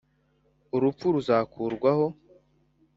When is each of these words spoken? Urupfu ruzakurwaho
Urupfu 0.75 1.05
ruzakurwaho 1.15 2.07